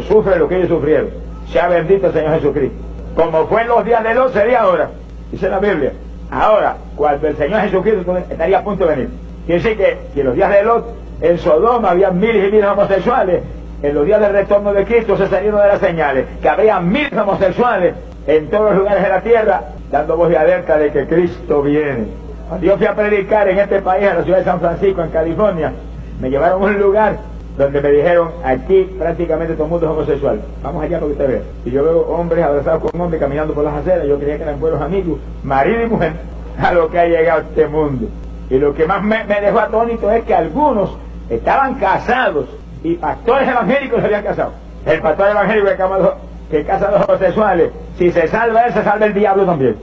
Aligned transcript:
sufre 0.00 0.38
lo 0.38 0.48
que 0.48 0.56
ellos 0.56 0.68
sufrieron. 0.68 1.10
Sea 1.48 1.68
bendito 1.68 2.06
el 2.06 2.14
Señor 2.14 2.34
Jesucristo. 2.36 2.76
Como 3.14 3.46
fue 3.46 3.60
en 3.60 3.68
los 3.68 3.84
días 3.84 4.02
de 4.02 4.14
Lot, 4.14 4.32
sería 4.32 4.62
ahora. 4.62 4.88
Dice 5.30 5.50
la 5.50 5.58
Biblia. 5.58 5.92
Ahora, 6.30 6.76
cuando 6.96 7.28
el 7.28 7.36
Señor 7.36 7.60
Jesucristo 7.60 8.16
estaría 8.16 8.58
a 8.58 8.64
punto 8.64 8.86
de 8.86 8.90
venir. 8.90 9.08
Quiere 9.44 9.62
decir 9.62 9.76
que, 9.76 10.20
en 10.20 10.26
los 10.26 10.34
días 10.34 10.50
de 10.50 10.62
Lot, 10.62 10.86
en 11.20 11.38
Sodoma 11.38 11.90
había 11.90 12.10
miles 12.10 12.36
y 12.36 12.52
miles 12.52 12.62
de 12.62 12.68
homosexuales. 12.68 13.42
En 13.82 13.94
los 13.94 14.06
días 14.06 14.18
del 14.18 14.32
retorno 14.32 14.72
de 14.72 14.84
Cristo 14.86 15.14
se 15.18 15.28
salieron 15.28 15.60
de 15.60 15.68
las 15.68 15.80
señales. 15.80 16.24
Que 16.40 16.48
habría 16.48 16.80
miles 16.80 17.10
de 17.10 17.20
homosexuales 17.20 17.94
en 18.26 18.48
todos 18.48 18.70
los 18.70 18.78
lugares 18.78 19.02
de 19.02 19.08
la 19.10 19.20
tierra, 19.20 19.62
dando 19.90 20.16
voz 20.16 20.30
de 20.30 20.38
alerta 20.38 20.78
de 20.78 20.90
que 20.90 21.06
Cristo 21.06 21.60
viene. 21.60 22.06
Cuando 22.48 22.66
yo 22.66 22.78
fui 22.78 22.86
a 22.86 22.94
predicar 22.94 23.46
en 23.46 23.58
este 23.58 23.82
país, 23.82 24.06
en 24.06 24.16
la 24.16 24.24
ciudad 24.24 24.38
de 24.38 24.44
San 24.44 24.58
Francisco, 24.58 25.02
en 25.02 25.10
California, 25.10 25.70
me 26.18 26.30
llevaron 26.30 26.62
a 26.62 26.64
un 26.64 26.78
lugar 26.78 27.16
donde 27.56 27.80
me 27.82 27.90
dijeron, 27.90 28.30
aquí 28.44 28.84
prácticamente 28.98 29.54
todo 29.54 29.64
el 29.64 29.70
mundo 29.70 29.86
es 29.86 29.92
homosexual. 29.92 30.40
Vamos 30.62 30.82
allá 30.82 30.98
para 30.98 31.06
que 31.06 31.12
usted 31.12 31.28
vea. 31.28 31.42
Y 31.64 31.70
yo 31.70 31.84
veo 31.84 32.00
hombres 32.08 32.44
abrazados 32.44 32.82
con 32.82 33.00
hombres 33.00 33.20
caminando 33.20 33.52
por 33.52 33.64
las 33.64 33.74
aceras. 33.74 34.06
Yo 34.06 34.18
creía 34.18 34.38
que 34.38 34.44
eran 34.44 34.58
buenos 34.58 34.80
amigos, 34.80 35.18
marido 35.42 35.82
y 35.82 35.86
mujer, 35.86 36.12
a 36.58 36.72
lo 36.72 36.88
que 36.88 36.98
ha 36.98 37.06
llegado 37.06 37.42
este 37.42 37.66
mundo. 37.66 38.06
Y 38.48 38.58
lo 38.58 38.74
que 38.74 38.86
más 38.86 39.02
me, 39.02 39.24
dejó 39.24 39.60
atónito 39.60 40.10
es 40.10 40.24
que 40.24 40.34
algunos 40.34 40.96
estaban 41.28 41.74
casados 41.74 42.46
y 42.82 42.94
pastores 42.94 43.48
evangélicos 43.48 44.00
se 44.00 44.06
habían 44.06 44.24
casado. 44.24 44.52
El 44.86 45.00
pastor 45.00 45.28
evangélico 45.28 45.68
que, 45.68 46.56
que 46.56 46.64
casa 46.64 46.88
a 46.88 46.90
los 46.90 47.08
homosexuales, 47.08 47.70
si 47.98 48.10
se 48.10 48.28
salva 48.28 48.62
él, 48.64 48.72
se 48.72 48.82
salva 48.82 49.06
el 49.06 49.14
diablo 49.14 49.44
también. 49.44 49.76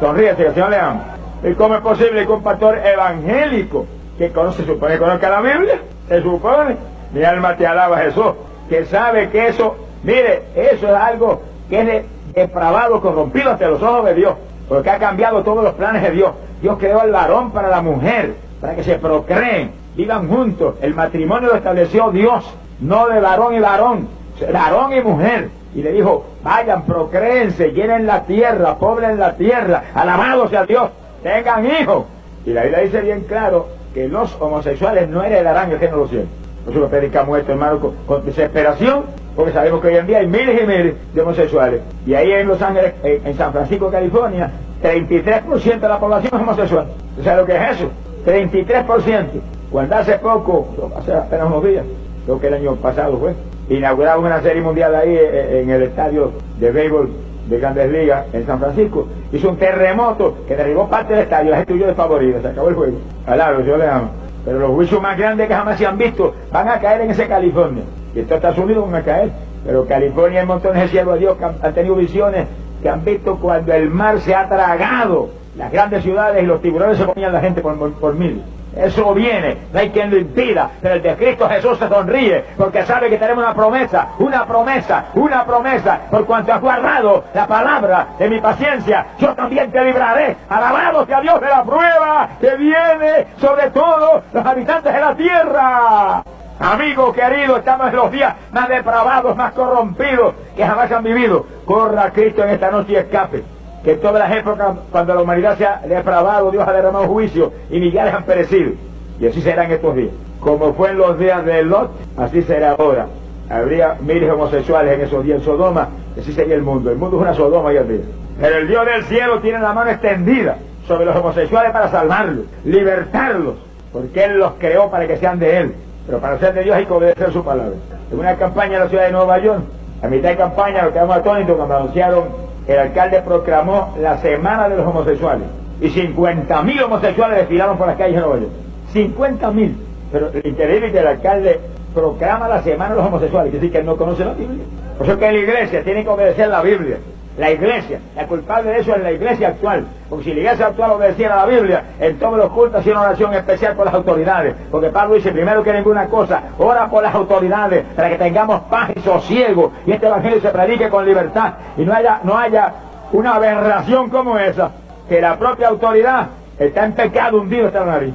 Sonríe, 0.00 0.34
que 0.36 0.46
el 0.46 0.54
Señor 0.54 0.70
le 0.70 0.76
ama. 0.76 1.02
¿Y 1.42 1.54
cómo 1.54 1.74
es 1.74 1.80
posible 1.80 2.24
que 2.24 2.32
un 2.32 2.42
pastor 2.42 2.78
evangélico 2.78 3.86
que 4.16 4.30
conoce, 4.30 4.62
se 4.62 4.72
supone 4.72 4.94
que 4.94 4.98
conozca 4.98 5.28
la 5.28 5.40
Biblia? 5.40 5.78
Se 6.08 6.22
supone 6.22 6.76
mi 7.12 7.22
alma 7.24 7.56
te 7.56 7.66
alaba 7.66 7.98
Jesús, 7.98 8.32
que 8.68 8.84
sabe 8.86 9.30
que 9.30 9.48
eso, 9.48 9.76
mire, 10.02 10.42
eso 10.54 10.88
es 10.88 10.94
algo 10.94 11.42
que 11.68 11.80
es 11.80 12.04
depravado, 12.34 13.00
corrompido 13.00 13.50
ante 13.50 13.66
los 13.66 13.82
ojos 13.82 14.04
de 14.06 14.14
Dios, 14.14 14.34
porque 14.68 14.90
ha 14.90 14.98
cambiado 14.98 15.42
todos 15.42 15.64
los 15.64 15.74
planes 15.74 16.02
de 16.02 16.10
Dios. 16.10 16.32
Dios 16.60 16.76
creó 16.78 17.00
al 17.00 17.12
varón 17.12 17.50
para 17.50 17.68
la 17.68 17.80
mujer, 17.80 18.34
para 18.60 18.74
que 18.74 18.82
se 18.82 18.96
procreen, 18.96 19.72
vivan 19.94 20.28
juntos. 20.28 20.74
El 20.80 20.94
matrimonio 20.94 21.50
lo 21.50 21.56
estableció 21.56 22.10
Dios, 22.10 22.44
no 22.80 23.08
de 23.08 23.20
varón 23.20 23.54
y 23.54 23.60
varón, 23.60 24.08
varón 24.52 24.92
y 24.92 25.00
mujer. 25.00 25.48
Y 25.74 25.82
le 25.82 25.92
dijo, 25.92 26.24
vayan, 26.42 26.82
procréense, 26.82 27.72
llenen 27.72 28.06
la 28.06 28.24
tierra, 28.24 28.76
poblen 28.76 29.18
la 29.18 29.36
tierra, 29.36 29.84
alabados 29.94 30.50
sea 30.50 30.64
Dios, 30.64 30.90
tengan 31.22 31.66
hijos. 31.66 32.04
Y 32.46 32.52
la 32.52 32.62
Biblia 32.62 32.80
dice 32.80 33.00
bien 33.00 33.22
claro 33.22 33.68
que 33.92 34.08
los 34.08 34.36
homosexuales 34.40 35.08
no 35.08 35.22
heredarán 35.22 35.72
el 35.72 35.78
género 35.78 35.96
de 35.96 36.02
los 36.02 36.10
cielos. 36.10 36.28
Nosotros 36.66 36.90
predicamos 36.90 37.38
esto, 37.38 37.52
hermano, 37.52 37.92
con, 38.06 38.24
desesperación, 38.26 39.04
porque 39.36 39.52
sabemos 39.52 39.80
que 39.80 39.88
hoy 39.88 39.96
en 39.96 40.06
día 40.06 40.18
hay 40.18 40.26
miles 40.26 40.60
y 40.62 40.66
miles 40.66 40.94
de 41.14 41.20
homosexuales. 41.20 41.80
Y 42.04 42.14
ahí 42.14 42.32
en 42.32 42.48
Los 42.48 42.60
Ángeles, 42.60 42.94
en, 43.04 43.36
San 43.36 43.52
Francisco, 43.52 43.88
California, 43.88 44.50
33% 44.82 45.80
de 45.80 45.88
la 45.88 46.00
población 46.00 46.34
es 46.34 46.40
homosexual. 46.40 46.86
¿Tú 47.16 47.22
sabes 47.22 47.40
lo 47.40 47.46
que 47.46 47.56
es 47.56 47.76
eso? 47.76 47.90
33%. 48.26 49.26
Cuando 49.70 49.96
hace 49.96 50.18
poco, 50.18 50.90
hace 50.98 51.12
apenas 51.14 51.46
unos 51.46 51.64
días, 51.64 51.84
creo 52.24 52.40
que 52.40 52.46
el 52.48 52.54
año 52.54 52.74
pasado 52.76 53.16
fue, 53.18 53.34
inauguramos 53.68 54.24
una 54.24 54.42
serie 54.42 54.62
mundial 54.62 54.94
ahí 54.94 55.14
eh, 55.14 55.20
eh, 55.22 55.60
en 55.62 55.70
el 55.70 55.82
estadio 55.82 56.32
de 56.58 56.70
béisbol 56.72 57.10
de 57.48 57.58
Grandes 57.58 57.90
Ligas 57.90 58.26
en 58.32 58.44
San 58.44 58.58
Francisco. 58.58 59.06
Hizo 59.32 59.50
un 59.50 59.56
terremoto 59.56 60.38
que 60.48 60.56
derribó 60.56 60.88
parte 60.88 61.14
del 61.14 61.22
estadio, 61.22 61.50
la 61.50 61.58
gente 61.58 61.74
huyó 61.74 61.86
de 61.86 61.94
favorita, 61.94 62.40
se 62.42 62.48
acabó 62.48 62.68
el 62.68 62.74
juego. 62.74 62.98
Claro, 63.24 63.60
yo 63.60 63.76
le 63.76 63.86
amo. 63.86 64.25
Pero 64.46 64.60
los 64.60 64.70
juicios 64.70 65.02
más 65.02 65.18
grandes 65.18 65.48
que 65.48 65.54
jamás 65.54 65.76
se 65.76 65.84
han 65.84 65.98
visto 65.98 66.32
van 66.52 66.68
a 66.68 66.78
caer 66.78 67.00
en 67.00 67.10
ese 67.10 67.26
California. 67.26 67.82
Y 68.14 68.20
estos 68.20 68.36
Estados 68.36 68.58
Unidos 68.58 68.88
van 68.90 69.02
a 69.02 69.04
caer. 69.04 69.30
Pero 69.66 69.84
California 69.86 70.40
hay 70.40 70.46
montones 70.46 70.82
de 70.82 70.88
siervos 70.88 71.14
de 71.14 71.20
Dios 71.20 71.36
que 71.36 71.44
han, 71.44 71.74
tenido 71.74 71.96
visiones 71.96 72.46
que 72.80 72.88
han 72.88 73.04
visto 73.04 73.36
cuando 73.36 73.74
el 73.74 73.90
mar 73.90 74.20
se 74.20 74.36
ha 74.36 74.48
tragado 74.48 75.30
las 75.58 75.72
grandes 75.72 76.04
ciudades 76.04 76.44
y 76.44 76.46
los 76.46 76.62
tiburones 76.62 76.96
se 76.96 77.04
ponían 77.04 77.32
la 77.32 77.40
gente 77.40 77.60
por, 77.60 77.92
por 77.94 78.14
mil. 78.14 78.40
Eso 78.76 79.14
viene, 79.14 79.56
no 79.72 79.78
hay 79.80 79.88
quien 79.88 80.10
lo 80.10 80.18
impida, 80.18 80.70
pero 80.82 80.96
el 80.96 81.02
de 81.02 81.16
Cristo 81.16 81.48
Jesús 81.48 81.78
se 81.78 81.88
sonríe 81.88 82.44
porque 82.58 82.84
sabe 82.84 83.08
que 83.08 83.16
tenemos 83.16 83.42
una 83.42 83.54
promesa, 83.54 84.08
una 84.18 84.44
promesa, 84.44 85.06
una 85.14 85.44
promesa, 85.46 86.00
por 86.10 86.26
cuanto 86.26 86.52
has 86.52 86.60
guardado 86.60 87.24
la 87.32 87.46
palabra 87.46 88.08
de 88.18 88.28
mi 88.28 88.38
paciencia, 88.38 89.06
yo 89.18 89.34
también 89.34 89.72
te 89.72 89.82
libraré. 89.82 90.36
Alabado 90.50 91.06
sea 91.06 91.22
Dios 91.22 91.40
de 91.40 91.48
la 91.48 91.64
prueba 91.64 92.28
que 92.38 92.54
viene 92.56 93.26
sobre 93.38 93.70
todos 93.70 94.22
los 94.32 94.44
habitantes 94.44 94.92
de 94.92 95.00
la 95.00 95.14
tierra. 95.14 96.22
Amigo 96.60 97.12
querido, 97.12 97.56
estamos 97.56 97.88
en 97.88 97.96
los 97.96 98.10
días 98.10 98.34
más 98.52 98.68
depravados, 98.68 99.34
más 99.36 99.52
corrompidos 99.52 100.34
que 100.54 100.66
jamás 100.66 100.92
han 100.92 101.02
vivido. 101.02 101.46
Corra 101.64 102.10
Cristo 102.10 102.42
en 102.44 102.50
esta 102.50 102.70
noche 102.70 102.92
y 102.92 102.96
escape 102.96 103.55
que 103.84 103.92
en 103.92 104.00
todas 104.00 104.28
las 104.28 104.38
épocas, 104.38 104.76
cuando 104.90 105.14
la 105.14 105.22
humanidad 105.22 105.56
se 105.56 105.66
ha 105.66 105.80
depravado, 105.86 106.50
Dios 106.50 106.66
ha 106.66 106.72
derramado 106.72 107.06
juicio 107.06 107.52
y 107.70 107.80
millares 107.80 108.14
han 108.14 108.24
perecido. 108.24 108.72
Y 109.20 109.26
así 109.26 109.40
será 109.40 109.64
en 109.64 109.72
estos 109.72 109.94
días. 109.94 110.10
Como 110.40 110.74
fue 110.74 110.90
en 110.90 110.98
los 110.98 111.18
días 111.18 111.44
de 111.44 111.62
Lot, 111.62 111.90
así 112.16 112.42
será 112.42 112.72
ahora. 112.72 113.06
Habría 113.48 113.96
miles 114.00 114.30
homosexuales 114.30 114.94
en 114.94 115.00
esos 115.02 115.24
días 115.24 115.38
en 115.38 115.44
Sodoma, 115.44 115.88
así 116.20 116.32
sería 116.32 116.56
el 116.56 116.62
mundo. 116.62 116.90
El 116.90 116.96
mundo 116.96 117.16
es 117.16 117.22
una 117.22 117.34
Sodoma 117.34 117.68
hoy 117.68 117.76
en 117.76 117.88
día. 117.88 118.04
Pero 118.40 118.58
el 118.58 118.68
Dios 118.68 118.84
del 118.84 119.04
cielo 119.04 119.40
tiene 119.40 119.60
la 119.60 119.72
mano 119.72 119.90
extendida 119.90 120.56
sobre 120.86 121.04
los 121.06 121.16
homosexuales 121.16 121.72
para 121.72 121.90
salvarlos, 121.90 122.44
libertarlos, 122.64 123.54
porque 123.92 124.24
Él 124.24 124.38
los 124.38 124.52
creó 124.58 124.90
para 124.90 125.06
que 125.06 125.16
sean 125.16 125.38
de 125.38 125.58
Él. 125.58 125.74
Pero 126.06 126.18
para 126.18 126.38
ser 126.38 126.54
de 126.54 126.64
Dios 126.64 126.76
hay 126.76 126.86
que 126.86 126.92
obedecer 126.92 127.32
su 127.32 127.42
palabra. 127.42 127.74
En 128.12 128.18
una 128.18 128.36
campaña 128.36 128.74
en 128.74 128.80
la 128.80 128.88
ciudad 128.88 129.06
de 129.06 129.12
Nueva 129.12 129.38
York, 129.38 129.62
a 130.02 130.08
mitad 130.08 130.28
de 130.28 130.36
campaña, 130.36 130.84
lo 130.84 130.92
quedamos 130.92 131.16
atónitos 131.16 131.56
cuando 131.56 131.76
anunciaron 131.76 132.24
el 132.66 132.78
alcalde 132.78 133.22
proclamó 133.22 133.94
la 134.00 134.18
semana 134.18 134.68
de 134.68 134.76
los 134.76 134.86
homosexuales 134.86 135.46
y 135.80 135.88
50.000 135.88 136.82
homosexuales 136.84 137.38
desfilaron 137.38 137.76
por 137.76 137.86
las 137.86 137.96
calles 137.96 138.16
de 138.16 138.20
Nueva 138.20 138.38
York. 138.40 138.52
50.000. 138.94 139.74
Pero 140.12 140.30
lo 140.32 140.48
increíble 140.48 140.92
que 140.92 140.98
el 140.98 141.06
alcalde 141.06 141.60
proclama 141.94 142.48
la 142.48 142.62
semana 142.62 142.90
de 142.90 142.96
los 142.96 143.06
homosexuales, 143.06 143.50
que 143.50 143.58
decir 143.58 143.72
que 143.72 143.78
él 143.78 143.86
no 143.86 143.96
conoce 143.96 144.24
la 144.24 144.32
Biblia. 144.32 144.64
Por 144.96 145.06
eso 145.06 145.18
que 145.18 145.32
la 145.32 145.38
iglesia 145.38 145.82
tiene 145.84 146.04
que 146.04 146.08
obedecer 146.08 146.48
la 146.48 146.62
Biblia. 146.62 146.98
La 147.38 147.50
iglesia, 147.50 148.00
la 148.14 148.26
culpable 148.26 148.70
de 148.70 148.78
eso 148.78 148.94
es 148.94 149.02
la 149.02 149.12
iglesia 149.12 149.48
actual. 149.48 149.84
Porque 150.08 150.24
si 150.24 150.34
la 150.34 150.40
iglesia 150.40 150.66
actual 150.68 150.92
obedeciera 150.92 151.36
la 151.36 151.46
Biblia, 151.46 151.84
en 152.00 152.18
todos 152.18 152.38
los 152.38 152.50
cultos 152.50 152.80
hacía 152.80 152.92
una 152.92 153.02
oración 153.02 153.34
especial 153.34 153.74
por 153.74 153.84
las 153.84 153.94
autoridades. 153.94 154.54
Porque 154.70 154.88
Pablo 154.88 155.16
dice, 155.16 155.32
primero 155.32 155.62
que 155.62 155.72
ninguna 155.72 156.06
cosa, 156.06 156.42
ora 156.58 156.88
por 156.88 157.02
las 157.02 157.14
autoridades 157.14 157.84
para 157.94 158.08
que 158.08 158.16
tengamos 158.16 158.60
paz 158.70 158.90
y 158.96 159.00
sosiego. 159.00 159.72
Y 159.86 159.92
este 159.92 160.06
evangelio 160.06 160.40
se 160.40 160.48
predique 160.48 160.88
con 160.88 161.04
libertad. 161.04 161.54
Y 161.76 161.82
no 161.84 161.92
haya, 161.92 162.20
no 162.22 162.38
haya 162.38 162.72
una 163.12 163.34
aberración 163.34 164.08
como 164.08 164.38
esa, 164.38 164.70
que 165.06 165.20
la 165.20 165.38
propia 165.38 165.68
autoridad 165.68 166.28
está 166.58 166.86
en 166.86 166.92
pecado 166.92 167.40
hundido 167.40 167.66
hasta 167.66 167.80
la 167.80 167.86
nariz. 167.86 168.14